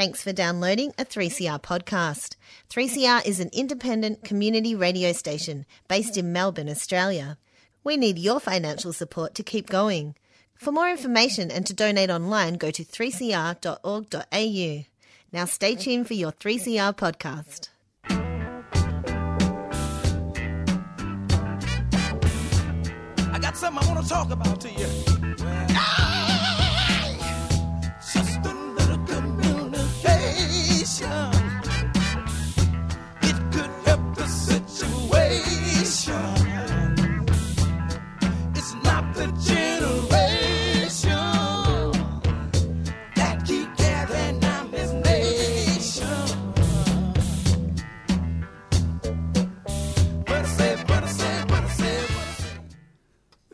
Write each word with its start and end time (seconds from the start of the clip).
Thanks 0.00 0.22
for 0.22 0.32
downloading 0.32 0.94
a 0.96 1.04
3CR 1.04 1.60
podcast. 1.60 2.36
3CR 2.70 3.26
is 3.26 3.38
an 3.38 3.50
independent 3.52 4.24
community 4.24 4.74
radio 4.74 5.12
station 5.12 5.66
based 5.88 6.16
in 6.16 6.32
Melbourne, 6.32 6.70
Australia. 6.70 7.36
We 7.84 7.98
need 7.98 8.18
your 8.18 8.40
financial 8.40 8.94
support 8.94 9.34
to 9.34 9.42
keep 9.42 9.68
going. 9.68 10.14
For 10.54 10.72
more 10.72 10.88
information 10.88 11.50
and 11.50 11.66
to 11.66 11.74
donate 11.74 12.08
online, 12.08 12.54
go 12.54 12.70
to 12.70 12.82
3cr.org.au. 12.82 14.84
Now 15.34 15.44
stay 15.44 15.74
tuned 15.74 16.06
for 16.06 16.14
your 16.14 16.32
3CR 16.32 16.96
podcast. 16.96 17.68
I 23.34 23.38
got 23.38 23.54
something 23.54 23.86
I 23.86 23.92
want 23.92 24.02
to 24.02 24.08
talk 24.08 24.30
about 24.30 24.62
to 24.62 24.70
you. 24.70 24.86
Just 25.36 26.09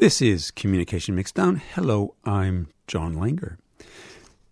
This 0.07 0.23
is 0.23 0.53
Communication 0.53 1.17
Mixdown. 1.17 1.61
Hello, 1.75 2.15
I'm 2.25 2.69
John 2.87 3.17
Langer. 3.17 3.57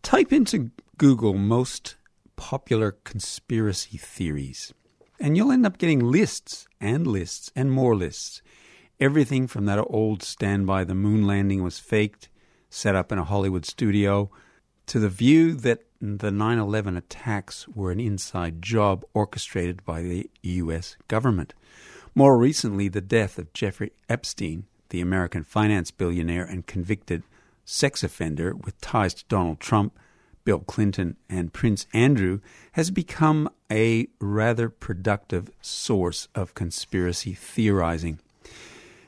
Type 0.03 0.33
into 0.33 0.73
Google 0.99 1.35
most 1.35 1.95
popular 2.37 2.93
conspiracy 2.93 3.99
theories, 3.99 4.73
and 5.21 5.37
you'll 5.37 5.53
end 5.53 5.67
up 5.67 5.79
getting 5.79 6.01
lists 6.01 6.67
and 6.81 7.07
lists 7.07 7.51
and 7.55 7.71
more 7.71 7.95
lists. 7.95 8.43
Everything 9.01 9.47
from 9.47 9.67
that 9.67 9.79
old 9.79 10.23
standby 10.23 10.85
the 10.85 10.95
moon 10.95 11.27
landing 11.27 11.63
was 11.63 11.79
faked, 11.79 12.29
set 12.71 12.95
up 12.95 13.11
in 13.11 13.19
a 13.19 13.25
Hollywood 13.25 13.65
studio, 13.65 14.31
to 14.87 14.99
the 14.99 15.09
view 15.09 15.55
that 15.55 15.85
the 16.01 16.31
9 16.31 16.59
11 16.59 16.97
attacks 16.97 17.67
were 17.69 17.91
an 17.91 18.01
inside 18.01 18.61
job 18.61 19.05
orchestrated 19.15 19.85
by 19.85 20.03
the 20.03 20.31
U.S. 20.43 20.97
government. 21.09 21.55
More 22.15 22.39
recently, 22.39 22.89
the 22.89 23.01
death 23.01 23.39
of 23.39 23.53
Jeffrey 23.53 23.93
Epstein, 24.09 24.67
the 24.91 25.01
American 25.01 25.43
finance 25.43 25.91
billionaire 25.91 26.45
and 26.45 26.67
convicted 26.67 27.23
sex 27.65 28.05
offender 28.05 28.55
with 28.55 28.81
ties 28.81 29.15
to 29.15 29.25
Donald 29.29 29.59
Trump, 29.59 29.99
Bill 30.45 30.61
Clinton, 30.61 31.17
and 31.29 31.53
Prince 31.53 31.87
Andrew, 31.93 32.41
has 32.73 32.91
become 32.91 33.49
a 33.71 34.09
rather 34.21 34.69
productive 34.69 35.51
source 35.61 36.29
of 36.35 36.55
conspiracy 36.55 37.33
theorizing. 37.33 38.19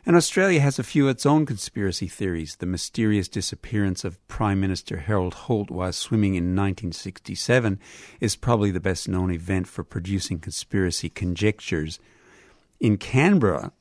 And 0.07 0.15
Australia 0.15 0.61
has 0.61 0.79
a 0.79 0.85
few 0.85 1.09
of 1.09 1.17
its 1.17 1.27
own 1.27 1.47
conspiracy 1.47 2.07
theories. 2.07 2.57
The 2.57 2.67
mysterious 2.67 3.27
disappearance 3.27 4.05
of 4.05 4.25
Prime 4.29 4.61
Minister 4.61 4.99
Harold 4.99 5.35
Holt 5.35 5.69
while 5.69 5.93
swimming 5.93 6.37
in 6.37 6.55
1967 6.55 7.81
is 8.21 8.37
probably 8.37 8.71
the 8.71 8.79
best 8.79 9.09
known 9.09 9.33
event 9.33 9.67
for 9.67 9.83
producing 9.83 10.39
conspiracy 10.39 11.09
conjectures. 11.09 11.99
In 12.79 12.99
Canberra, 12.99 13.73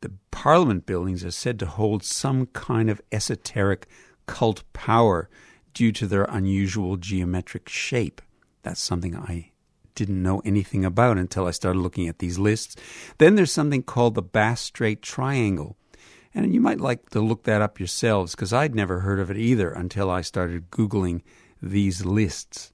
the 0.00 0.12
Parliament 0.30 0.86
buildings 0.86 1.24
are 1.24 1.32
said 1.32 1.58
to 1.58 1.66
hold 1.66 2.04
some 2.04 2.46
kind 2.46 2.88
of 2.88 3.02
esoteric 3.10 3.88
cult 4.26 4.62
power 4.72 5.28
due 5.74 5.92
to 5.92 6.06
their 6.06 6.24
unusual 6.24 6.96
geometric 6.96 7.68
shape. 7.68 8.20
That's 8.62 8.80
something 8.80 9.16
I 9.16 9.52
didn't 9.94 10.22
know 10.22 10.40
anything 10.44 10.84
about 10.84 11.18
until 11.18 11.46
I 11.46 11.50
started 11.50 11.80
looking 11.80 12.08
at 12.08 12.18
these 12.18 12.38
lists. 12.38 12.76
Then 13.18 13.34
there's 13.34 13.52
something 13.52 13.82
called 13.82 14.14
the 14.14 14.22
Bass 14.22 14.60
Strait 14.60 15.02
Triangle. 15.02 15.76
And 16.34 16.54
you 16.54 16.60
might 16.60 16.80
like 16.80 17.10
to 17.10 17.20
look 17.20 17.44
that 17.44 17.60
up 17.60 17.78
yourselves 17.78 18.34
because 18.34 18.52
I'd 18.52 18.74
never 18.74 19.00
heard 19.00 19.20
of 19.20 19.30
it 19.30 19.36
either 19.36 19.70
until 19.70 20.10
I 20.10 20.22
started 20.22 20.70
Googling 20.70 21.22
these 21.60 22.06
lists. 22.06 22.72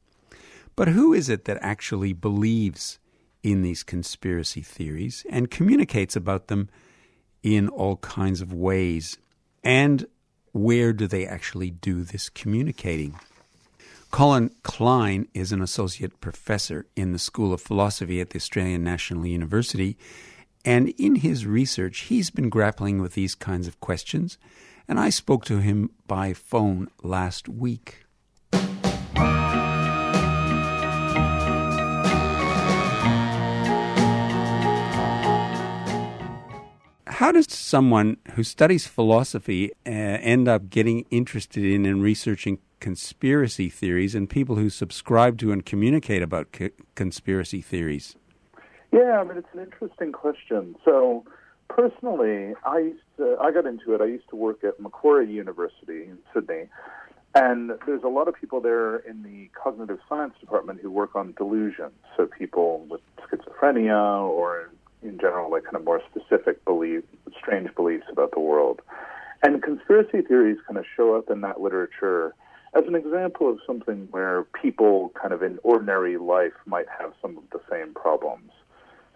But 0.76 0.88
who 0.88 1.12
is 1.12 1.28
it 1.28 1.44
that 1.46 1.58
actually 1.60 2.12
believes 2.12 3.00
in 3.42 3.62
these 3.62 3.82
conspiracy 3.82 4.62
theories 4.62 5.26
and 5.28 5.50
communicates 5.50 6.14
about 6.14 6.46
them 6.46 6.68
in 7.42 7.68
all 7.68 7.96
kinds 7.96 8.40
of 8.40 8.52
ways? 8.52 9.18
And 9.64 10.06
where 10.52 10.92
do 10.92 11.06
they 11.06 11.26
actually 11.26 11.70
do 11.70 12.02
this 12.02 12.28
communicating? 12.28 13.18
Colin 14.10 14.50
Klein 14.62 15.28
is 15.34 15.52
an 15.52 15.60
associate 15.60 16.20
professor 16.20 16.86
in 16.96 17.12
the 17.12 17.18
School 17.18 17.52
of 17.52 17.60
Philosophy 17.60 18.20
at 18.20 18.30
the 18.30 18.38
Australian 18.38 18.82
National 18.82 19.26
University. 19.26 19.98
And 20.64 20.88
in 20.98 21.16
his 21.16 21.46
research, 21.46 22.00
he's 22.00 22.30
been 22.30 22.48
grappling 22.48 23.00
with 23.00 23.14
these 23.14 23.34
kinds 23.34 23.68
of 23.68 23.80
questions. 23.80 24.38
And 24.88 24.98
I 24.98 25.10
spoke 25.10 25.44
to 25.44 25.58
him 25.58 25.90
by 26.06 26.32
phone 26.32 26.88
last 27.02 27.48
week. 27.48 28.06
How 37.18 37.32
does 37.32 37.52
someone 37.52 38.18
who 38.34 38.44
studies 38.44 38.86
philosophy 38.86 39.72
uh, 39.84 39.90
end 39.90 40.46
up 40.46 40.70
getting 40.70 41.04
interested 41.10 41.64
in 41.64 41.84
and 41.84 42.00
researching 42.00 42.60
conspiracy 42.78 43.68
theories 43.68 44.14
and 44.14 44.30
people 44.30 44.54
who 44.54 44.70
subscribe 44.70 45.36
to 45.38 45.50
and 45.50 45.66
communicate 45.66 46.22
about 46.22 46.52
co- 46.52 46.70
conspiracy 46.94 47.60
theories? 47.60 48.14
Yeah, 48.92 49.18
I 49.18 49.24
mean 49.24 49.36
it's 49.36 49.48
an 49.52 49.58
interesting 49.58 50.12
question. 50.12 50.76
So 50.84 51.24
personally, 51.68 52.54
I 52.64 52.78
used 52.78 53.02
to, 53.16 53.36
I 53.40 53.50
got 53.50 53.66
into 53.66 53.96
it. 53.96 54.00
I 54.00 54.06
used 54.06 54.28
to 54.30 54.36
work 54.36 54.62
at 54.62 54.78
Macquarie 54.78 55.28
University 55.28 56.04
in 56.04 56.18
Sydney, 56.32 56.68
and 57.34 57.72
there's 57.84 58.04
a 58.04 58.08
lot 58.08 58.28
of 58.28 58.34
people 58.34 58.60
there 58.60 58.98
in 58.98 59.24
the 59.24 59.50
cognitive 59.60 59.98
science 60.08 60.34
department 60.38 60.78
who 60.80 60.92
work 60.92 61.16
on 61.16 61.34
delusions. 61.36 61.98
So 62.16 62.28
people 62.28 62.86
with 62.88 63.00
schizophrenia 63.28 64.22
or 64.22 64.70
in 65.02 65.18
general 65.18 65.50
like 65.50 65.64
kind 65.64 65.76
of 65.76 65.84
more 65.84 66.02
specific 66.10 66.64
belief, 66.64 67.04
strange 67.38 67.74
beliefs 67.74 68.06
about 68.10 68.32
the 68.32 68.40
world. 68.40 68.80
And 69.42 69.62
conspiracy 69.62 70.22
theories 70.22 70.58
kind 70.66 70.78
of 70.78 70.84
show 70.96 71.14
up 71.14 71.30
in 71.30 71.40
that 71.42 71.60
literature 71.60 72.34
as 72.76 72.84
an 72.86 72.94
example 72.94 73.48
of 73.48 73.58
something 73.66 74.08
where 74.10 74.44
people 74.60 75.12
kind 75.20 75.32
of 75.32 75.42
in 75.42 75.58
ordinary 75.62 76.18
life 76.18 76.52
might 76.66 76.86
have 76.98 77.12
some 77.22 77.38
of 77.38 77.44
the 77.50 77.60
same 77.70 77.94
problems. 77.94 78.50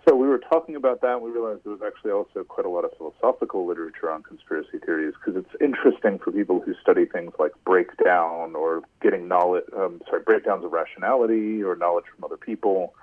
So 0.08 0.16
we 0.16 0.26
were 0.26 0.38
talking 0.38 0.74
about 0.74 1.00
that, 1.02 1.14
and 1.14 1.22
we 1.22 1.30
realized 1.30 1.60
there 1.62 1.72
was 1.72 1.82
actually 1.86 2.10
also 2.10 2.42
quite 2.42 2.66
a 2.66 2.68
lot 2.68 2.84
of 2.84 2.90
philosophical 2.96 3.66
literature 3.66 4.10
on 4.10 4.24
conspiracy 4.24 4.78
theories 4.84 5.14
because 5.14 5.40
it's 5.40 5.62
interesting 5.62 6.18
for 6.18 6.32
people 6.32 6.60
who 6.60 6.74
study 6.82 7.04
things 7.04 7.32
like 7.38 7.52
breakdown 7.64 8.56
or 8.56 8.82
getting 9.00 9.28
knowledge, 9.28 9.64
um, 9.76 10.02
sorry, 10.08 10.22
breakdowns 10.22 10.64
of 10.64 10.72
rationality 10.72 11.62
or 11.62 11.76
knowledge 11.76 12.06
from 12.12 12.24
other 12.24 12.36
people. 12.36 12.94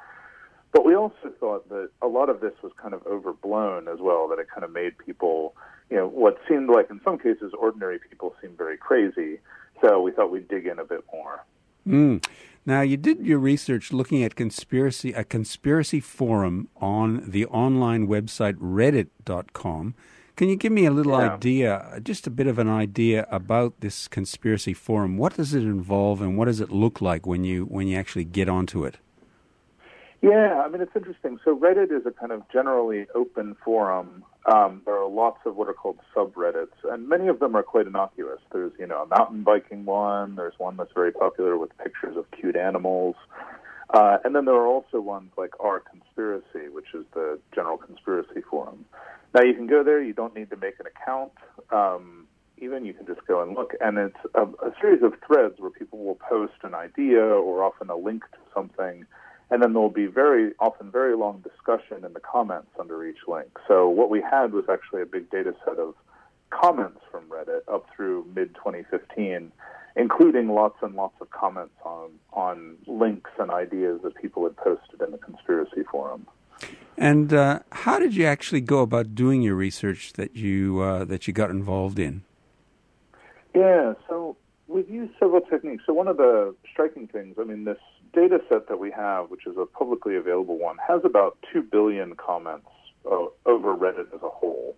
But 0.72 0.86
we 0.86 0.96
also 0.96 1.34
thought 1.40 1.68
that 1.70 1.90
a 2.02 2.08
lot 2.08 2.30
of 2.30 2.42
this 2.42 2.54
was 2.62 2.72
kind 2.82 2.94
of 2.94 3.06
overblown 3.08 3.88
as 3.88 4.00
well, 4.00 4.28
that 4.28 4.40
it 4.40 4.48
kind 4.50 4.64
of 4.64 4.72
made 4.72 4.98
people, 4.98 5.56
you 5.90 5.98
know, 5.98 6.08
what 6.08 6.38
seemed 6.48 6.70
like 6.70 6.90
in 6.90 7.02
some 7.04 7.18
cases 7.18 7.54
ordinary 7.58 8.00
people 8.00 8.36
seemed 8.42 8.58
very 8.58 8.78
crazy. 8.78 9.40
So 9.82 10.02
we 10.02 10.12
thought 10.12 10.32
we'd 10.32 10.48
dig 10.48 10.68
in 10.68 10.78
a 10.78 10.86
bit 10.86 11.04
more. 11.12 11.44
Mm. 11.88 12.24
Now, 12.66 12.82
you 12.82 12.98
did 12.98 13.26
your 13.26 13.40
research 13.40 13.92
looking 13.92 14.24
at 14.24 14.36
conspiracy, 14.36 15.12
a 15.14 15.24
conspiracy 15.24 16.00
forum 16.00 16.68
on 16.80 17.24
the 17.26 17.46
online 17.48 18.08
website 18.08 18.56
reddit.com. 18.56 19.96
Can 20.36 20.50
you 20.50 20.56
give 20.56 20.72
me 20.72 20.86
a 20.86 20.92
little 20.92 21.14
Yeah. 21.14 21.34
idea, 21.34 22.00
just 22.04 22.28
a 22.28 22.30
bit 22.30 22.48
of 22.48 22.60
an 22.60 22.70
idea 22.70 23.28
about 23.32 23.80
this 23.80 24.08
conspiracy 24.08 24.74
forum? 24.74 25.18
What 25.18 25.36
does 25.36 25.54
it 25.54 25.64
involve 25.64 26.22
and 26.22 26.38
what 26.38 26.46
does 26.46 26.62
it 26.62 26.72
look 26.72 27.02
like 27.02 27.26
when 27.26 27.44
you 27.44 27.66
when 27.66 27.88
you 27.88 27.98
actually 27.98 28.26
get 28.26 28.48
onto 28.48 28.86
it? 28.86 28.98
Yeah, 30.22 30.64
I 30.66 30.70
mean, 30.70 30.82
it's 30.82 30.96
interesting. 30.96 31.40
So 31.46 31.58
Reddit 31.58 31.92
is 31.98 32.06
a 32.06 32.12
kind 32.12 32.34
of 32.34 32.42
generally 32.52 33.08
open 33.16 33.56
forum. 33.64 34.26
Um, 34.54 34.82
there 34.86 34.96
are 34.96 35.08
lots 35.08 35.40
of 35.46 35.56
what 35.56 35.70
are 35.70 35.74
called 35.74 35.98
subreddits, 36.14 36.76
and 36.84 37.08
many 37.08 37.28
of 37.28 37.40
them 37.40 37.56
are 37.56 37.64
quite 37.64 37.88
innocuous. 37.88 38.40
There's, 38.52 38.74
you 38.78 38.86
know, 38.86 39.04
a 39.04 39.08
mountain 39.08 39.44
biking 39.44 39.86
one. 39.86 40.36
There's 40.36 40.56
one 40.58 40.76
that's 40.76 40.92
very 40.94 41.14
popular 41.14 41.58
with 41.58 41.78
pictures 41.78 42.18
of 42.18 42.26
cute 42.32 42.58
animals. 42.58 43.16
Uh, 43.94 44.18
and 44.26 44.36
then 44.36 44.46
there 44.46 44.56
are 44.56 44.68
also 44.68 45.00
ones 45.00 45.32
like 45.38 45.52
R 45.60 45.80
Conspiracy, 45.80 46.68
which 46.70 46.94
is 46.94 47.06
the 47.14 47.40
general 47.56 47.78
conspiracy 47.78 48.42
forum. 48.50 48.86
Now, 49.34 49.44
you 49.44 49.54
can 49.54 49.68
go 49.68 49.84
there. 49.84 50.02
You 50.04 50.14
don't 50.14 50.36
need 50.36 50.50
to 50.50 50.58
make 50.58 50.80
an 50.80 50.86
account. 50.88 51.32
Um, 51.72 52.28
even 52.58 52.84
you 52.84 52.94
can 52.94 53.06
just 53.06 53.26
go 53.26 53.42
and 53.42 53.56
look. 53.56 53.74
And 53.80 53.98
it's 53.98 54.18
a, 54.36 54.42
a 54.44 54.74
series 54.82 55.02
of 55.02 55.14
threads 55.26 55.56
where 55.60 55.72
people 55.72 56.04
will 56.04 56.20
post 56.30 56.54
an 56.64 56.76
idea 56.76 57.22
or 57.22 57.64
often 57.64 57.90
a 57.90 57.96
link 57.96 58.24
to 58.34 58.38
something 58.54 59.06
and 59.52 59.62
then 59.62 59.74
there'll 59.74 59.90
be 59.90 60.06
very 60.06 60.52
often 60.60 60.92
very 60.92 61.16
long 61.16 61.42
discussion 61.42 62.06
in 62.06 62.14
the 62.14 62.20
comments 62.20 62.70
under 62.80 63.06
each 63.06 63.28
link. 63.28 63.50
So 63.68 63.90
what 63.90 64.10
we 64.10 64.22
had 64.22 64.54
was 64.54 64.66
actually 64.70 65.02
a 65.02 65.06
big 65.06 65.30
data 65.30 65.56
set 65.66 65.80
of 65.80 65.96
comments 66.50 67.00
from 67.12 67.24
Reddit 67.30 67.62
up 67.72 67.88
through 67.96 68.26
mid 68.36 68.54
2015, 68.56 69.52
including 69.96 70.50
lots 70.50 70.78
and 70.82 70.96
lots 70.96 71.16
of 71.22 71.30
comments 71.32 71.76
on 71.84 72.12
on 72.34 72.78
links 72.88 73.32
and 73.40 73.52
ideas 73.52 74.02
that 74.04 74.16
people 74.16 74.44
had 74.44 74.56
posted 74.58 75.02
in 75.02 75.12
the 75.12 75.18
conspiracy 75.18 75.84
forum. 75.90 76.28
And 76.98 77.34
uh, 77.34 77.60
how 77.72 78.00
did 78.00 78.16
you 78.16 78.26
actually 78.26 78.62
go 78.62 78.82
about 78.82 79.16
doing 79.16 79.42
your 79.42 79.56
research 79.56 80.14
that 80.14 80.36
you 80.36 80.82
uh, 80.82 81.06
that 81.06 81.28
you 81.28 81.34
got 81.34 81.50
involved 81.50 81.98
in? 81.98 82.24
Yeah, 83.56 83.94
so 84.08 84.38
we've 84.68 84.90
used 84.90 85.14
several 85.20 85.42
techniques. 85.42 85.84
So 85.86 85.94
one 85.94 86.08
of 86.08 86.18
the 86.18 86.56
striking 86.72 87.08
things, 87.08 87.36
I 87.40 87.44
mean, 87.44 87.64
this 87.64 87.80
data 88.14 88.40
set 88.50 88.68
that 88.68 88.80
we 88.80 88.92
have, 88.92 89.30
which 89.30 89.46
is 89.46 89.56
a 89.58 89.66
publicly 89.66 90.16
available 90.16 90.58
one, 90.58 90.78
has 90.86 91.02
about 91.04 91.38
two 91.52 91.62
billion 91.62 92.16
comments 92.16 92.68
uh, 93.06 93.26
over 93.46 93.76
Reddit 93.76 94.14
as 94.14 94.22
a 94.24 94.30
whole, 94.30 94.76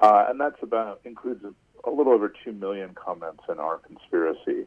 uh, 0.00 0.26
and 0.28 0.40
that's 0.40 0.62
about 0.62 1.00
includes 1.04 1.44
a, 1.44 1.88
a 1.88 1.90
little 1.90 2.12
over 2.12 2.32
two 2.44 2.52
million 2.52 2.94
comments 2.94 3.42
in 3.48 3.58
our 3.58 3.78
conspiracy. 3.78 4.66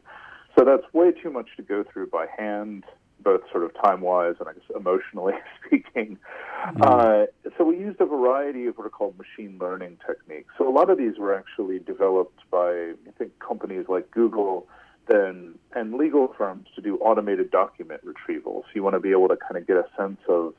So 0.58 0.64
that's 0.64 0.82
way 0.92 1.12
too 1.12 1.30
much 1.30 1.48
to 1.56 1.62
go 1.62 1.84
through 1.90 2.08
by 2.08 2.26
hand 2.36 2.84
both 3.22 3.42
sort 3.50 3.64
of 3.64 3.70
time 3.82 4.00
wise 4.00 4.34
and 4.40 4.48
I 4.48 4.52
guess 4.52 4.62
emotionally 4.76 5.34
speaking. 5.66 6.18
Mm-hmm. 6.66 6.82
Uh, 6.82 7.50
so 7.56 7.64
we 7.64 7.78
used 7.78 8.00
a 8.00 8.06
variety 8.06 8.66
of 8.66 8.76
what 8.76 8.86
are 8.86 8.90
called 8.90 9.16
machine 9.18 9.58
learning 9.60 9.98
techniques. 10.06 10.52
So 10.58 10.68
a 10.68 10.72
lot 10.72 10.90
of 10.90 10.98
these 10.98 11.18
were 11.18 11.34
actually 11.34 11.78
developed 11.78 12.40
by 12.50 12.92
I 13.06 13.10
think 13.18 13.38
companies 13.38 13.86
like 13.88 14.10
Google 14.10 14.66
then 15.08 15.58
and 15.74 15.94
legal 15.94 16.34
firms 16.36 16.68
to 16.74 16.80
do 16.80 16.98
automated 16.98 17.50
document 17.50 18.00
retrieval. 18.04 18.62
So 18.64 18.70
you 18.74 18.82
want 18.82 18.94
to 18.94 19.00
be 19.00 19.10
able 19.10 19.28
to 19.28 19.36
kind 19.36 19.56
of 19.56 19.66
get 19.66 19.76
a 19.76 19.86
sense 19.96 20.20
of 20.28 20.54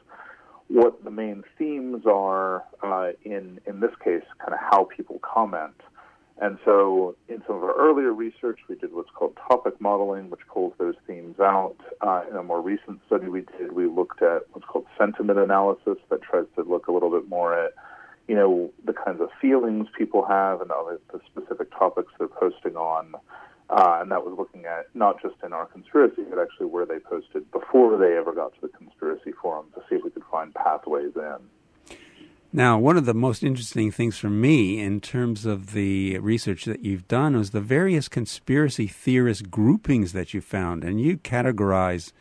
what 0.67 1.03
the 1.03 1.11
main 1.11 1.43
themes 1.57 2.03
are 2.05 2.63
uh, 2.81 3.11
in 3.23 3.59
in 3.65 3.79
this 3.79 3.91
case, 4.03 4.23
kind 4.39 4.53
of 4.53 4.59
how 4.59 4.85
people 4.85 5.19
comment. 5.21 5.75
And 6.41 6.57
so, 6.65 7.15
in 7.29 7.43
some 7.45 7.57
of 7.57 7.63
our 7.63 7.75
earlier 7.75 8.11
research, 8.11 8.59
we 8.67 8.75
did 8.75 8.91
what's 8.91 9.09
called 9.11 9.37
topic 9.47 9.79
modeling, 9.79 10.31
which 10.31 10.41
pulls 10.51 10.73
those 10.79 10.95
themes 11.05 11.39
out. 11.39 11.75
Uh, 12.01 12.23
in 12.29 12.35
a 12.35 12.43
more 12.43 12.61
recent 12.61 12.99
study 13.05 13.27
we 13.27 13.41
did, 13.57 13.71
we 13.71 13.85
looked 13.85 14.21
at 14.23 14.43
what's 14.51 14.65
called 14.65 14.85
sentiment 14.97 15.37
analysis, 15.37 15.97
that 16.09 16.23
tries 16.23 16.45
to 16.55 16.63
look 16.63 16.87
a 16.87 16.91
little 16.91 17.11
bit 17.11 17.29
more 17.29 17.53
at, 17.57 17.73
you 18.27 18.35
know, 18.35 18.71
the 18.83 18.93
kinds 18.93 19.21
of 19.21 19.29
feelings 19.39 19.87
people 19.95 20.25
have 20.25 20.59
and 20.59 20.71
the 20.71 21.19
specific 21.31 21.69
topics 21.71 22.11
they're 22.17 22.27
posting 22.27 22.75
on. 22.75 23.13
Uh, 23.73 23.97
and 24.01 24.11
that 24.11 24.23
was 24.23 24.35
looking 24.37 24.65
at 24.65 24.85
not 24.93 25.19
just 25.19 25.33
in 25.43 25.51
our 25.51 25.65
conspiracy, 25.65 26.21
but 26.29 26.37
actually 26.37 26.67
where 26.67 26.85
they 26.85 26.99
posted 26.99 27.49
before 27.51 27.97
they 27.97 28.15
ever 28.15 28.31
got 28.31 28.53
to 28.53 28.61
the 28.61 28.67
conspiracy 28.67 29.31
forum 29.41 29.65
to 29.73 29.81
see 29.89 29.95
if 29.95 30.03
we 30.03 30.11
could 30.11 30.23
find 30.29 30.53
pathways 30.53 31.11
in. 31.15 31.97
Now, 32.55 32.77
one 32.77 32.97
of 32.97 33.05
the 33.05 33.15
most 33.15 33.43
interesting 33.43 33.89
things 33.89 34.15
for 34.15 34.29
me 34.29 34.79
in 34.79 35.01
terms 35.01 35.47
of 35.47 35.71
the 35.71 36.19
research 36.19 36.65
that 36.65 36.85
you've 36.85 37.07
done 37.07 37.35
was 37.35 37.49
the 37.49 37.61
various 37.61 38.07
conspiracy 38.07 38.85
theorist 38.85 39.49
groupings 39.49 40.13
that 40.13 40.35
you 40.35 40.41
found. 40.41 40.83
And 40.83 41.01
you 41.01 41.17
categorize 41.17 42.11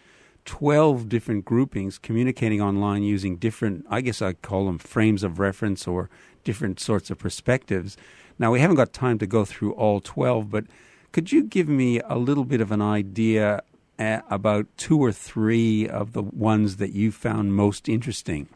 12 0.46 1.10
different 1.10 1.44
groupings 1.44 1.98
communicating 1.98 2.62
online 2.62 3.02
using 3.02 3.36
different, 3.36 3.84
I 3.90 4.00
guess 4.00 4.22
I'd 4.22 4.40
call 4.40 4.64
them 4.64 4.78
frames 4.78 5.22
of 5.22 5.38
reference 5.38 5.86
or 5.86 6.08
different 6.44 6.80
sorts 6.80 7.10
of 7.10 7.18
perspectives. 7.18 7.98
Now, 8.38 8.50
we 8.52 8.60
haven't 8.60 8.76
got 8.76 8.94
time 8.94 9.18
to 9.18 9.26
go 9.26 9.44
through 9.44 9.72
all 9.74 10.00
12, 10.00 10.50
but 10.50 10.64
could 11.12 11.30
you 11.30 11.44
give 11.44 11.68
me 11.68 12.00
a 12.00 12.16
little 12.16 12.44
bit 12.44 12.60
of 12.60 12.72
an 12.72 12.82
idea 12.82 13.62
uh, 13.98 14.20
about 14.30 14.66
two 14.76 14.98
or 14.98 15.12
three 15.12 15.88
of 15.88 16.12
the 16.12 16.22
ones 16.22 16.76
that 16.76 16.92
you 16.92 17.12
found 17.12 17.54
most 17.54 17.88
interesting? 17.88 18.48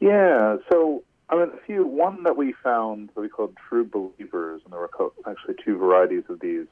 Yeah, 0.00 0.56
so 0.70 1.02
I 1.28 1.36
mean, 1.36 1.50
a 1.52 1.66
few. 1.66 1.86
One 1.86 2.22
that 2.22 2.36
we 2.36 2.54
found 2.62 3.10
that 3.14 3.20
we 3.20 3.28
called 3.28 3.56
true 3.68 3.84
believers, 3.84 4.62
and 4.64 4.72
there 4.72 4.80
were 4.80 4.90
actually 5.26 5.54
two 5.64 5.76
varieties 5.76 6.24
of 6.28 6.40
these, 6.40 6.66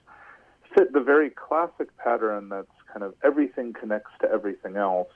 fit 0.75 0.93
the 0.93 1.01
very 1.01 1.31
classic 1.31 1.97
pattern 1.97 2.49
that's 2.49 2.69
kind 2.93 3.03
of 3.03 3.15
everything 3.25 3.73
connects 3.73 4.13
to 4.21 4.31
everything 4.31 4.77
else. 4.77 5.09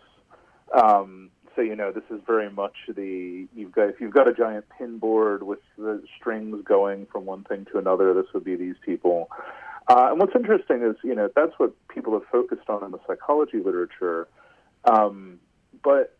Um, 0.82 1.30
so 1.58 1.62
you 1.62 1.74
know, 1.74 1.90
this 1.90 2.04
is 2.08 2.20
very 2.24 2.48
much 2.48 2.74
the 2.86 3.48
you've 3.52 3.72
got 3.72 3.88
if 3.88 4.00
you've 4.00 4.14
got 4.14 4.28
a 4.28 4.32
giant 4.32 4.64
pin 4.78 4.98
board 4.98 5.42
with 5.42 5.58
the 5.76 6.00
strings 6.16 6.62
going 6.64 7.06
from 7.10 7.26
one 7.26 7.42
thing 7.42 7.66
to 7.72 7.78
another, 7.78 8.14
this 8.14 8.26
would 8.32 8.44
be 8.44 8.54
these 8.54 8.76
people. 8.86 9.28
Uh, 9.88 10.06
and 10.10 10.20
what's 10.20 10.36
interesting 10.36 10.84
is, 10.84 10.94
you 11.02 11.16
know, 11.16 11.28
that's 11.34 11.54
what 11.56 11.72
people 11.88 12.12
have 12.12 12.22
focused 12.30 12.68
on 12.68 12.84
in 12.84 12.92
the 12.92 13.00
psychology 13.08 13.58
literature. 13.58 14.28
Um, 14.84 15.40
but 15.82 16.16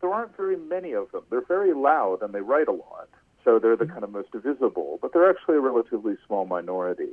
there 0.00 0.12
aren't 0.12 0.36
very 0.36 0.56
many 0.56 0.92
of 0.92 1.12
them. 1.12 1.22
They're 1.30 1.46
very 1.46 1.72
loud 1.72 2.22
and 2.22 2.34
they 2.34 2.40
write 2.40 2.66
a 2.66 2.72
lot, 2.72 3.08
so 3.44 3.60
they're 3.60 3.76
the 3.76 3.86
kind 3.86 4.02
of 4.02 4.10
most 4.10 4.30
visible, 4.34 4.98
but 5.00 5.12
they're 5.12 5.30
actually 5.30 5.56
a 5.56 5.60
relatively 5.60 6.16
small 6.26 6.46
minority. 6.46 7.12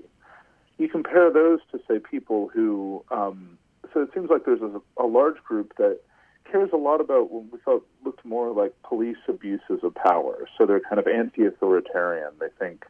You 0.79 0.89
compare 0.89 1.31
those 1.31 1.59
to, 1.71 1.79
say, 1.87 1.99
people 1.99 2.49
who, 2.51 3.03
um, 3.11 3.59
so 3.93 4.01
it 4.01 4.09
seems 4.15 4.31
like 4.31 4.45
there's 4.45 4.61
a, 4.61 4.81
a 4.99 5.05
large 5.05 5.43
group 5.43 5.73
that 5.77 5.99
cares 6.51 6.69
a 6.73 6.77
lot 6.77 7.01
about 7.01 7.31
what 7.31 7.51
we 7.51 7.59
thought 7.59 7.85
looked 8.03 8.25
more 8.25 8.51
like 8.51 8.73
police 8.83 9.17
abuses 9.27 9.79
of 9.83 9.93
power. 9.95 10.47
So 10.57 10.65
they're 10.65 10.79
kind 10.79 10.99
of 10.99 11.07
anti 11.07 11.45
authoritarian. 11.45 12.31
They 12.39 12.49
think 12.59 12.85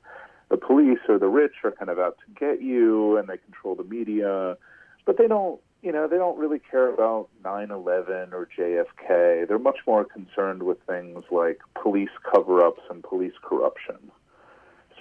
the 0.50 0.58
police 0.58 1.00
or 1.10 1.20
the 1.20 1.28
rich 1.28 1.54
are 1.64 1.72
kind 1.72 1.90
of 1.90 2.00
out 2.00 2.18
to 2.26 2.40
get 2.40 2.62
you 2.62 3.18
and 3.18 3.28
they 3.28 3.38
control 3.38 3.76
the 3.76 3.84
media, 3.84 4.58
but 5.06 5.18
they 5.18 5.28
don't 5.28 5.60
you 5.82 5.92
know, 5.92 6.08
they 6.08 6.18
don't 6.18 6.38
really 6.38 6.60
care 6.60 6.92
about 6.92 7.30
9 7.44 7.72
11 7.72 8.34
or 8.34 8.48
JFK. 8.58 9.48
They're 9.48 9.60
much 9.60 9.80
more 9.86 10.04
concerned 10.04 10.64
with 10.64 10.78
things 10.88 11.24
like 11.32 11.60
police 11.82 12.10
cover 12.34 12.66
ups 12.66 12.82
and 12.90 13.04
police 13.04 13.36
corruption. 13.44 14.12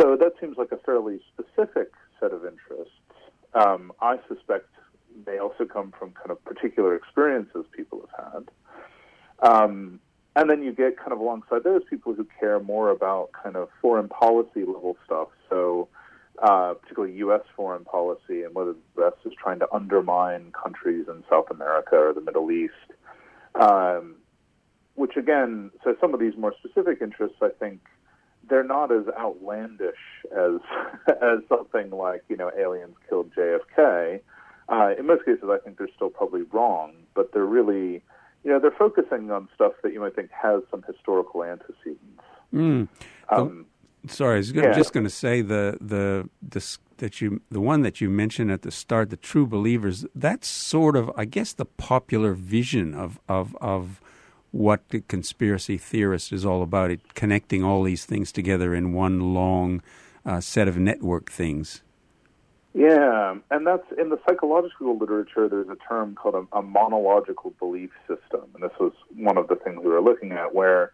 So 0.00 0.16
that 0.16 0.32
seems 0.40 0.58
like 0.58 0.72
a 0.72 0.76
fairly 0.76 1.20
specific 1.32 1.92
set 2.20 2.32
of 2.32 2.44
interests. 2.44 2.92
Um, 3.54 3.90
I 4.02 4.18
suspect 4.28 4.68
they 5.24 5.38
also 5.38 5.64
come 5.64 5.92
from 5.98 6.12
kind 6.12 6.30
of 6.30 6.44
particular 6.44 6.94
experiences 6.94 7.64
people 7.72 8.08
have 8.16 8.32
had. 8.32 9.48
Um, 9.48 10.00
and 10.34 10.50
then 10.50 10.62
you 10.62 10.72
get 10.72 10.98
kind 10.98 11.12
of 11.12 11.20
alongside 11.20 11.64
those 11.64 11.82
people 11.88 12.12
who 12.14 12.26
care 12.38 12.60
more 12.60 12.90
about 12.90 13.30
kind 13.32 13.56
of 13.56 13.68
foreign 13.80 14.08
policy 14.08 14.60
level 14.60 14.96
stuff. 15.04 15.28
So, 15.48 15.88
uh, 16.42 16.74
particularly 16.74 17.14
U.S. 17.16 17.40
foreign 17.56 17.84
policy 17.84 18.42
and 18.42 18.54
whether 18.54 18.72
the 18.72 19.02
U.S. 19.02 19.14
is 19.24 19.32
trying 19.42 19.58
to 19.60 19.72
undermine 19.72 20.52
countries 20.52 21.06
in 21.08 21.24
South 21.30 21.50
America 21.50 21.96
or 21.96 22.12
the 22.12 22.20
Middle 22.20 22.50
East. 22.50 22.72
Um, 23.54 24.16
which 24.96 25.16
again, 25.16 25.70
so 25.84 25.94
some 26.00 26.12
of 26.12 26.20
these 26.20 26.36
more 26.36 26.54
specific 26.58 27.00
interests, 27.00 27.38
I 27.40 27.50
think, 27.58 27.80
they're 28.48 28.64
not 28.64 28.92
as 28.92 29.04
outlandish 29.18 29.94
as 30.32 30.60
as 31.08 31.38
something 31.48 31.90
like 31.90 32.24
you 32.28 32.36
know 32.36 32.50
aliens 32.58 32.96
killed 33.08 33.30
JFK. 33.34 34.20
Uh, 34.68 34.94
in 34.98 35.06
most 35.06 35.24
cases, 35.24 35.44
I 35.44 35.58
think 35.58 35.78
they're 35.78 35.88
still 35.94 36.10
probably 36.10 36.42
wrong, 36.42 36.92
but 37.14 37.32
they're 37.32 37.44
really, 37.44 38.02
you 38.42 38.50
know, 38.50 38.58
they're 38.58 38.70
focusing 38.70 39.30
on 39.30 39.48
stuff 39.54 39.72
that 39.82 39.92
you 39.92 40.00
might 40.00 40.14
think 40.16 40.30
has 40.32 40.62
some 40.70 40.82
historical 40.86 41.44
antecedents. 41.44 42.22
Mm. 42.52 42.88
Um, 43.28 43.66
sorry, 44.08 44.36
I 44.36 44.38
was 44.38 44.52
yeah. 44.52 44.72
just 44.72 44.92
going 44.92 45.04
to 45.04 45.10
say 45.10 45.40
the 45.40 45.78
the 45.80 46.28
this 46.42 46.78
that 46.98 47.20
you 47.20 47.40
the 47.50 47.60
one 47.60 47.82
that 47.82 48.00
you 48.00 48.08
mentioned 48.08 48.50
at 48.50 48.62
the 48.62 48.70
start, 48.70 49.10
the 49.10 49.16
true 49.16 49.46
believers. 49.46 50.04
That's 50.14 50.48
sort 50.48 50.96
of, 50.96 51.10
I 51.16 51.24
guess, 51.24 51.52
the 51.52 51.66
popular 51.66 52.32
vision 52.34 52.94
of 52.94 53.20
of 53.28 53.56
of 53.60 54.00
what 54.52 54.88
the 54.88 55.00
conspiracy 55.02 55.76
theorist 55.76 56.32
is 56.32 56.44
all 56.44 56.62
about. 56.62 56.90
It 56.90 57.14
connecting 57.14 57.62
all 57.62 57.82
these 57.82 58.04
things 58.04 58.32
together 58.32 58.74
in 58.74 58.92
one 58.92 59.34
long 59.34 59.82
uh, 60.24 60.40
set 60.40 60.68
of 60.68 60.78
network 60.78 61.30
things. 61.30 61.82
Yeah, 62.76 63.36
and 63.50 63.66
that's 63.66 63.86
in 63.98 64.10
the 64.10 64.18
psychological 64.28 64.98
literature. 64.98 65.48
There's 65.48 65.70
a 65.70 65.78
term 65.88 66.14
called 66.14 66.34
a, 66.34 66.58
a 66.58 66.60
monological 66.60 67.54
belief 67.58 67.88
system, 68.06 68.42
and 68.52 68.62
this 68.62 68.78
was 68.78 68.92
one 69.14 69.38
of 69.38 69.48
the 69.48 69.56
things 69.56 69.78
we 69.82 69.90
were 69.90 70.02
looking 70.02 70.32
at, 70.32 70.54
where 70.54 70.92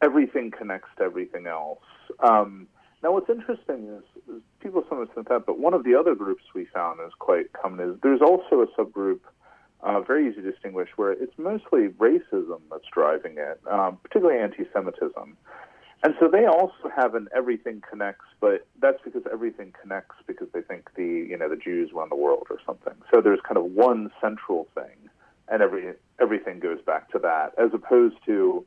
everything 0.00 0.52
connects 0.52 0.90
to 0.98 1.02
everything 1.02 1.48
else. 1.48 1.80
Um, 2.20 2.68
now, 3.02 3.10
what's 3.10 3.28
interesting 3.28 3.98
is, 3.98 4.04
is 4.32 4.42
people 4.62 4.84
sometimes 4.88 5.10
think 5.12 5.28
that, 5.28 5.44
but 5.44 5.58
one 5.58 5.74
of 5.74 5.82
the 5.82 5.96
other 5.96 6.14
groups 6.14 6.44
we 6.54 6.66
found 6.66 7.00
is 7.04 7.12
quite 7.18 7.52
common 7.52 7.90
is 7.90 7.96
there's 8.00 8.22
also 8.22 8.62
a 8.62 8.68
subgroup, 8.80 9.18
uh, 9.82 10.00
very 10.00 10.28
easy 10.28 10.40
to 10.40 10.52
distinguish, 10.52 10.90
where 10.94 11.10
it's 11.10 11.36
mostly 11.36 11.88
racism 11.98 12.60
that's 12.70 12.86
driving 12.92 13.38
it, 13.38 13.60
um, 13.68 13.98
particularly 14.04 14.40
anti-Semitism. 14.40 15.36
And 16.04 16.14
so 16.20 16.28
they 16.28 16.46
also 16.46 16.88
have 16.94 17.16
an 17.16 17.26
everything 17.36 17.82
connects, 17.90 18.26
but 18.40 18.68
that's 18.80 19.02
because 19.04 19.22
everything 19.32 19.74
connects 19.82 20.14
because 20.28 20.46
they 20.54 20.60
think 20.62 20.87
the 20.98 21.26
you 21.30 21.38
know 21.38 21.48
the 21.48 21.56
Jews 21.56 21.90
run 21.94 22.10
the 22.10 22.16
world 22.16 22.48
or 22.50 22.58
something. 22.66 22.94
So 23.10 23.22
there's 23.22 23.40
kind 23.40 23.56
of 23.56 23.64
one 23.64 24.10
central 24.20 24.68
thing, 24.74 25.08
and 25.48 25.62
every 25.62 25.94
everything 26.20 26.58
goes 26.60 26.82
back 26.82 27.10
to 27.12 27.18
that, 27.20 27.54
as 27.56 27.70
opposed 27.72 28.16
to 28.26 28.66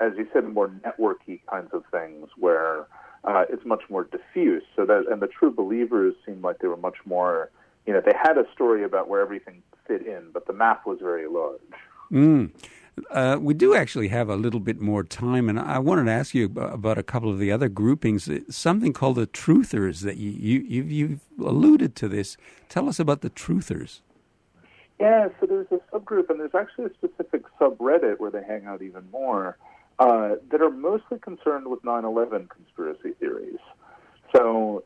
as 0.00 0.12
you 0.16 0.26
said, 0.32 0.44
more 0.44 0.68
networky 0.68 1.40
kinds 1.48 1.70
of 1.72 1.84
things 1.90 2.28
where 2.36 2.86
uh, 3.24 3.44
it's 3.48 3.64
much 3.64 3.82
more 3.88 4.04
diffuse. 4.04 4.62
So 4.74 4.84
that 4.86 5.06
and 5.10 5.22
the 5.22 5.26
true 5.26 5.50
believers 5.50 6.14
seemed 6.26 6.42
like 6.42 6.58
they 6.58 6.68
were 6.68 6.76
much 6.76 6.98
more. 7.04 7.50
You 7.86 7.92
know, 7.92 8.00
they 8.04 8.14
had 8.20 8.38
a 8.38 8.44
story 8.52 8.84
about 8.84 9.08
where 9.08 9.20
everything 9.20 9.62
fit 9.86 10.06
in, 10.06 10.30
but 10.32 10.46
the 10.46 10.52
map 10.52 10.86
was 10.86 10.98
very 11.00 11.26
large. 11.26 11.60
Mm. 12.12 12.50
Uh, 13.10 13.38
we 13.40 13.54
do 13.54 13.74
actually 13.74 14.08
have 14.08 14.28
a 14.28 14.36
little 14.36 14.60
bit 14.60 14.80
more 14.80 15.02
time, 15.02 15.48
and 15.48 15.58
I 15.58 15.78
wanted 15.78 16.04
to 16.04 16.12
ask 16.12 16.34
you 16.34 16.46
about 16.56 16.98
a 16.98 17.02
couple 17.02 17.30
of 17.30 17.38
the 17.38 17.50
other 17.50 17.68
groupings. 17.68 18.28
Something 18.50 18.92
called 18.92 19.16
the 19.16 19.26
Truthers 19.26 20.00
that 20.02 20.18
you, 20.18 20.30
you 20.30 20.82
you've 20.82 21.20
alluded 21.38 21.96
to 21.96 22.08
this. 22.08 22.36
Tell 22.68 22.88
us 22.88 23.00
about 23.00 23.22
the 23.22 23.30
Truthers. 23.30 24.00
Yeah, 25.00 25.28
so 25.40 25.46
there's 25.46 25.66
a 25.70 25.80
subgroup, 25.90 26.28
and 26.28 26.38
there's 26.38 26.54
actually 26.54 26.86
a 26.86 26.94
specific 26.94 27.42
subreddit 27.58 28.20
where 28.20 28.30
they 28.30 28.44
hang 28.44 28.66
out 28.66 28.82
even 28.82 29.04
more 29.10 29.56
uh, 29.98 30.36
that 30.50 30.60
are 30.60 30.70
mostly 30.70 31.18
concerned 31.18 31.68
with 31.68 31.82
9/11 31.82 32.48
conspiracy 32.50 33.12
theories. 33.18 33.58
So, 34.34 34.84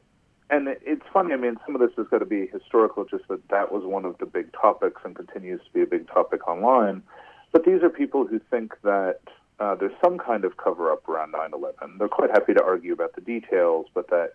and 0.49 0.69
it's 0.69 1.05
funny. 1.13 1.33
I 1.33 1.37
mean, 1.37 1.57
some 1.67 1.75
of 1.75 1.81
this 1.81 1.91
has 1.97 2.07
got 2.09 2.19
to 2.19 2.25
be 2.25 2.47
historical, 2.47 3.05
just 3.05 3.27
that 3.29 3.49
that 3.49 3.73
was 3.73 3.85
one 3.85 4.05
of 4.05 4.17
the 4.19 4.27
big 4.27 4.53
topics 4.53 5.03
and 5.05 5.15
continues 5.15 5.61
to 5.65 5.71
be 5.73 5.83
a 5.83 5.87
big 5.87 6.07
topic 6.09 6.47
online. 6.47 7.03
But 7.53 7.65
these 7.65 7.83
are 7.83 7.91
people 7.91 8.26
who 8.26 8.38
think 8.50 8.75
that 8.83 9.21
uh, 9.59 9.75
there's 9.75 9.95
some 10.03 10.19
kind 10.19 10.45
of 10.45 10.57
cover 10.57 10.93
up 10.93 11.09
around 11.09 11.33
9/11. 11.33 11.99
They're 11.99 12.09
quite 12.09 12.31
happy 12.31 12.55
to 12.55 12.62
argue 12.62 12.93
about 12.93 13.15
the 13.15 13.21
details, 13.21 13.87
but 13.95 14.09
that 14.11 14.33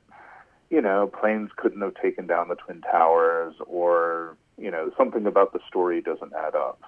you 0.70 0.82
know 0.82 1.08
planes 1.08 1.52
couldn't 1.56 1.82
have 1.82 1.96
taken 1.96 2.28
down 2.28 2.48
the 2.48 2.56
twin 2.56 2.82
towers, 2.82 3.56
or 3.68 4.36
you 4.58 4.72
know 4.72 4.92
something 4.98 5.26
about 5.28 5.54
the 5.54 5.60
story 5.68 6.02
doesn't 6.02 6.34
add 6.34 6.56
up. 6.56 6.82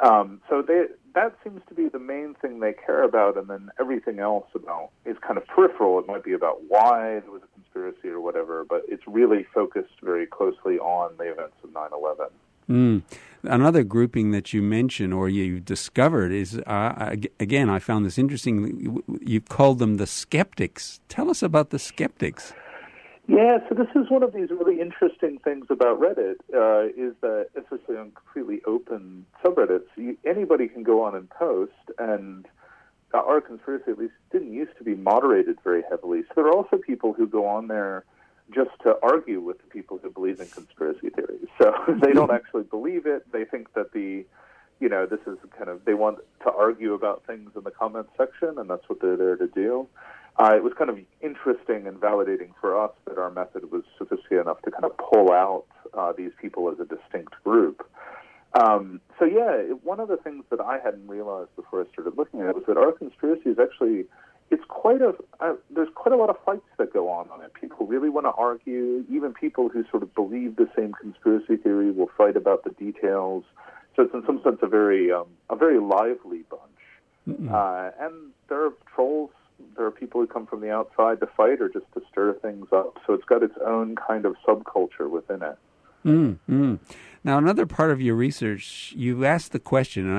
Um, 0.00 0.40
so 0.48 0.62
they, 0.62 0.84
that 1.14 1.36
seems 1.42 1.60
to 1.68 1.74
be 1.74 1.88
the 1.88 1.98
main 1.98 2.34
thing 2.40 2.60
they 2.60 2.72
care 2.72 3.02
about, 3.02 3.36
and 3.36 3.48
then 3.48 3.70
everything 3.80 4.20
else 4.20 4.46
about 4.54 4.90
is 5.04 5.16
kind 5.26 5.36
of 5.36 5.46
peripheral. 5.46 5.98
It 5.98 6.06
might 6.06 6.22
be 6.22 6.34
about 6.34 6.62
why 6.68 7.18
there 7.20 7.32
was 7.32 7.42
a 7.42 7.52
conspiracy 7.54 8.08
or 8.08 8.20
whatever, 8.20 8.64
but 8.64 8.82
it's 8.86 9.02
really 9.08 9.44
focused 9.52 10.00
very 10.00 10.26
closely 10.26 10.78
on 10.78 11.16
the 11.18 11.24
events 11.24 11.56
of 11.64 11.70
9/11. 11.70 12.30
Mm. 12.68 13.02
Another 13.44 13.84
grouping 13.84 14.32
that 14.32 14.52
you 14.52 14.60
mentioned 14.62 15.14
or 15.14 15.28
you 15.28 15.60
discovered 15.60 16.32
is, 16.32 16.58
uh, 16.66 17.14
again, 17.38 17.70
I 17.70 17.78
found 17.78 18.04
this 18.04 18.18
interesting. 18.18 19.02
You 19.20 19.40
called 19.40 19.78
them 19.78 19.96
the 19.96 20.06
skeptics. 20.06 21.00
Tell 21.08 21.30
us 21.30 21.42
about 21.42 21.70
the 21.70 21.78
skeptics. 21.78 22.52
Yeah, 23.28 23.58
so 23.68 23.74
this 23.74 23.88
is 23.94 24.10
one 24.10 24.22
of 24.22 24.32
these 24.32 24.48
really 24.50 24.80
interesting 24.80 25.38
things 25.38 25.66
about 25.68 26.00
Reddit 26.00 26.36
uh, 26.54 26.88
is 26.96 27.14
that, 27.20 27.48
especially 27.56 27.96
on 27.96 28.10
completely 28.12 28.62
open 28.66 29.26
subreddits, 29.44 29.84
you, 29.96 30.16
anybody 30.24 30.66
can 30.66 30.82
go 30.82 31.02
on 31.04 31.14
and 31.14 31.28
post, 31.28 31.72
and 31.98 32.46
our 33.12 33.42
conspiracy 33.42 33.90
at 33.90 33.98
least 33.98 34.14
didn't 34.32 34.52
used 34.52 34.76
to 34.78 34.84
be 34.84 34.94
moderated 34.94 35.58
very 35.62 35.82
heavily. 35.90 36.22
So 36.22 36.32
there 36.36 36.46
are 36.46 36.56
also 36.56 36.78
people 36.78 37.12
who 37.12 37.26
go 37.26 37.46
on 37.46 37.68
there 37.68 38.04
just 38.54 38.70
to 38.82 38.96
argue 39.02 39.40
with 39.40 39.58
the 39.58 39.66
people 39.66 39.98
who 40.02 40.10
believe 40.10 40.40
in 40.40 40.48
conspiracy 40.48 41.10
theories. 41.10 41.46
So 41.60 41.72
they 42.02 42.12
don't 42.12 42.30
actually 42.30 42.64
believe 42.64 43.06
it. 43.06 43.30
They 43.32 43.44
think 43.44 43.72
that 43.74 43.92
the, 43.92 44.24
you 44.80 44.88
know, 44.88 45.06
this 45.06 45.20
is 45.26 45.38
kind 45.56 45.68
of, 45.70 45.84
they 45.84 45.94
want 45.94 46.18
to 46.44 46.52
argue 46.52 46.94
about 46.94 47.24
things 47.26 47.50
in 47.56 47.64
the 47.64 47.70
comments 47.70 48.10
section, 48.16 48.58
and 48.58 48.68
that's 48.70 48.88
what 48.88 49.00
they're 49.00 49.16
there 49.16 49.36
to 49.36 49.48
do. 49.48 49.88
Uh, 50.38 50.54
it 50.54 50.62
was 50.62 50.72
kind 50.78 50.88
of 50.88 50.98
interesting 51.20 51.88
and 51.88 52.00
validating 52.00 52.50
for 52.60 52.80
us 52.80 52.92
that 53.06 53.18
our 53.18 53.30
method 53.30 53.72
was 53.72 53.82
sophisticated 53.98 54.42
enough 54.42 54.62
to 54.62 54.70
kind 54.70 54.84
of 54.84 54.96
pull 54.96 55.32
out 55.32 55.64
uh, 55.94 56.12
these 56.16 56.30
people 56.40 56.70
as 56.70 56.78
a 56.78 56.84
distinct 56.84 57.34
group. 57.42 57.84
Um, 58.54 59.00
so 59.18 59.24
yeah, 59.24 59.52
it, 59.52 59.84
one 59.84 60.00
of 60.00 60.08
the 60.08 60.16
things 60.16 60.44
that 60.50 60.60
I 60.60 60.78
hadn't 60.82 61.08
realized 61.08 61.54
before 61.56 61.82
I 61.82 61.92
started 61.92 62.16
looking 62.16 62.40
at 62.40 62.46
it 62.46 62.54
was 62.54 62.64
that 62.68 62.76
our 62.76 62.92
conspiracy 62.92 63.50
is 63.50 63.58
actually 63.58 64.06
it's 64.50 64.64
quite 64.68 65.02
a 65.02 65.14
uh, 65.40 65.54
there's 65.70 65.88
quite 65.94 66.12
a 66.12 66.16
lot 66.16 66.30
of 66.30 66.36
fights 66.44 66.66
that 66.78 66.92
go 66.92 67.08
on 67.08 67.28
on 67.30 67.42
it. 67.42 67.52
People 67.54 67.86
really 67.86 68.08
want 68.08 68.26
to 68.26 68.32
argue. 68.32 69.04
Even 69.10 69.32
people 69.32 69.68
who 69.68 69.84
sort 69.90 70.02
of 70.02 70.14
believe 70.14 70.56
the 70.56 70.68
same 70.76 70.92
conspiracy 70.92 71.56
theory 71.56 71.90
will 71.90 72.10
fight 72.16 72.36
about 72.36 72.64
the 72.64 72.70
details. 72.70 73.44
So 73.94 74.02
it's 74.02 74.14
in 74.14 74.22
some 74.26 74.40
sense 74.42 74.58
a 74.62 74.66
very 74.66 75.12
um, 75.12 75.26
a 75.50 75.56
very 75.56 75.78
lively 75.78 76.44
bunch. 76.48 76.62
Mm-hmm. 77.28 77.54
Uh, 77.54 77.90
and 78.04 78.32
there 78.48 78.64
are 78.64 78.72
trolls. 78.94 79.30
There 79.76 79.84
are 79.84 79.90
people 79.90 80.20
who 80.20 80.26
come 80.26 80.46
from 80.46 80.60
the 80.60 80.70
outside 80.70 81.20
to 81.20 81.26
fight 81.26 81.60
or 81.60 81.68
just 81.68 81.86
to 81.94 82.02
stir 82.10 82.34
things 82.34 82.68
up. 82.72 82.98
So 83.06 83.12
it's 83.12 83.24
got 83.24 83.42
its 83.42 83.56
own 83.64 83.96
kind 83.96 84.24
of 84.24 84.36
subculture 84.46 85.10
within 85.10 85.42
it. 85.42 85.58
Mm-hmm. 86.06 86.76
Now, 87.24 87.38
another 87.38 87.66
part 87.66 87.90
of 87.90 88.00
your 88.00 88.14
research, 88.14 88.94
you 88.96 89.24
asked 89.24 89.52
the 89.52 89.58
question, 89.58 90.06
and 90.06 90.16